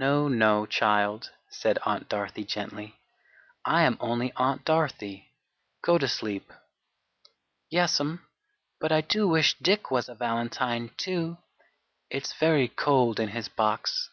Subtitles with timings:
[0.00, 2.98] "No, no, child," said Aunt Dorothy gently,
[3.64, 5.30] "I am only Aunt Dorothy.
[5.84, 6.52] Go to sleep."
[7.70, 8.26] "Yes'm;
[8.80, 11.38] but I do wish Dick was a valentine, too!
[12.10, 14.10] It's very cold in his box."